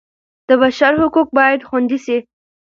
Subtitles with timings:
[0.49, 2.17] د بشر حقوق باید خوندي سي.